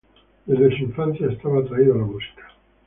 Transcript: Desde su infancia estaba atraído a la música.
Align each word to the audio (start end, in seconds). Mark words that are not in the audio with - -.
Desde 0.47 0.75
su 0.75 0.85
infancia 0.85 1.27
estaba 1.29 1.59
atraído 1.59 1.93
a 1.93 1.97
la 1.97 2.05
música. 2.05 2.43